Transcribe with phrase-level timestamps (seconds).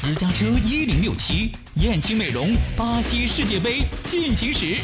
[0.00, 4.76] 私家车一零六七，燕青美容巴西世界杯进行时。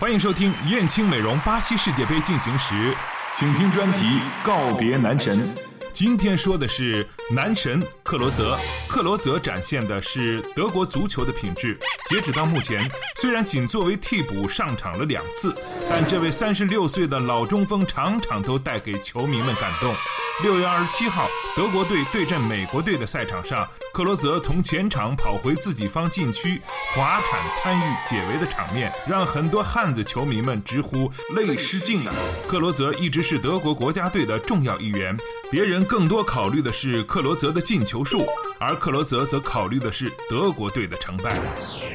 [0.00, 2.96] 欢迎收听燕青美容巴西世界杯进行时，
[3.34, 5.46] 请听专题告别男神。
[5.92, 8.58] 今天说的是男神克罗泽。
[8.88, 11.78] 克罗泽展现的是德国足球的品质。
[12.08, 15.54] 截止到目前，虽然仅作为替补上场了两次，
[15.90, 19.94] 但这位三十六岁的老中锋场场都带给球迷们感动。
[20.42, 26.60] 六月二十七号，德国队对阵美国队的赛场上，克罗泽从前场跑回自己方禁区，
[26.94, 32.12] 滑铲参与解围的场面，让很多汉子球迷们直呼泪失禁啊！
[32.46, 35.16] 克罗泽一直是德国国家队的重要一员，
[35.50, 38.26] 别人更多考虑的是克罗泽的进球数，
[38.60, 41.34] 而克罗泽则考虑的是德国队的成败。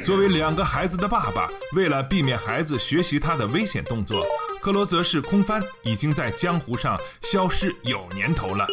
[0.04, 4.26] 作为两个孩子的爸爸，为了避免孩子学习他的危险动作。
[4.60, 8.66] 克罗泽式空翻已经在江湖上消失有年头了，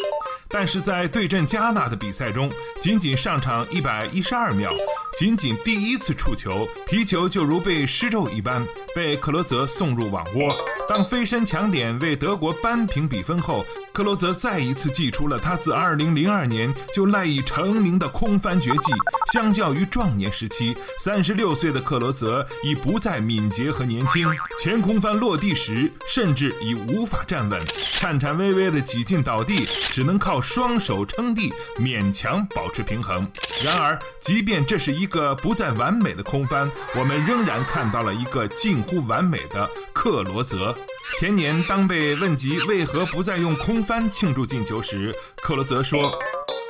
[0.49, 4.73] 但是在对阵加纳的比赛中，仅仅上场一百一十二秒，
[5.19, 10.57] 仅仅第一次触球，皮球就如被施咒一般被克罗泽送入网窝。
[10.89, 18.93] 当飞身抢点为德国扳平比分后，克罗泽再一次祭出了他自二零零二年就赖以成名的空翻绝技。
[19.33, 24.27] 相较于壮年时期，三十六岁的克罗泽已不再敏捷和年轻，
[24.59, 25.93] 前空翻落地时。
[26.09, 27.61] 甚至已无法站稳，
[27.93, 33.27] 颤颤巍巍的几近倒地，只能靠双手撑地，勉强保持平衡。
[33.63, 40.77] 然而，即便这是一个不再完美的空翻，我们仍然看到了一个近乎完美的克罗泽。
[41.19, 46.13] 前年，当被问及为何不再用空翻庆祝进球时，克罗泽说：“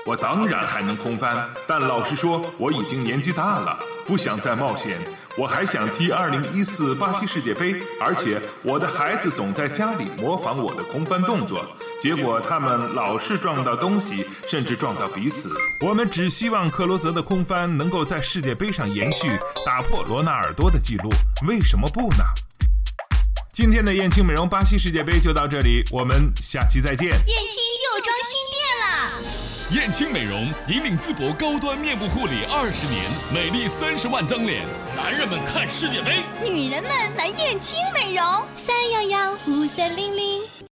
[0.07, 4.99] 我当然还能空翻，但老实说，我已经年纪大了，不想再冒险。”
[5.37, 11.65] 我还想踢二零一四巴西世界杯，而且我的孩子总在家里模仿我的空翻动作，
[12.01, 15.55] 结果他们老是撞到东西，甚至撞到彼此。
[15.85, 19.29] 我们只希望克罗泽的空翻能够在世界杯上延续，
[19.67, 21.11] 打破罗纳尔多的记录。
[21.49, 22.25] 为什么不呢？
[23.53, 27.09] 今天的燕青美容巴西世界杯就到这里，我们下期再见。
[27.09, 28.89] 燕青又装新店了。
[29.73, 34.65] 燕青美容引领淄博高端面部护理二十年，美丽三十万张脸。
[34.97, 40.68] 男人们看世界杯，女人们来燕青美容，三幺幺五三零零。